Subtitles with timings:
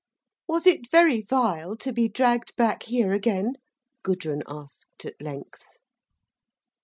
[0.47, 3.53] "Was it very vile to be dragged back here again?"
[4.01, 5.63] Gudrun asked at length.